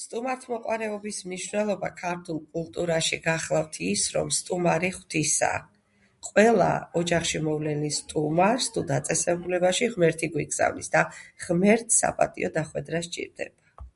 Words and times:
სტუმართმოყვარეობის 0.00 1.20
მნიშვნელობა 1.28 1.88
ქართულ 2.00 2.40
კულტურაში 2.56 3.18
გახლავთ 3.26 3.78
ის 3.86 4.04
რომ 4.18 4.34
სტუმარი 4.40 4.90
ხვთისაა 4.98 5.62
ყველა 6.28 6.68
ოჯახში 7.04 7.42
მოვლენილ 7.48 7.96
სტუმარს 8.02 8.68
თუ 8.76 8.86
დაწესებულებაში 8.94 9.90
ღმერთი 9.98 10.32
გვიგზავნის 10.38 10.94
და 10.98 11.06
ღმერთს 11.48 12.04
საპატიო 12.06 12.52
დახვედრა 12.62 13.04
სჭირდება 13.10 13.92